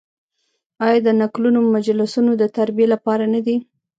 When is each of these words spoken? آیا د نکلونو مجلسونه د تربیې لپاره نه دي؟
آیا 0.85 0.99
د 1.05 1.09
نکلونو 1.21 1.59
مجلسونه 1.75 2.31
د 2.37 2.43
تربیې 2.57 2.85
لپاره 2.93 3.25
نه 3.33 3.39
دي؟ 3.45 3.55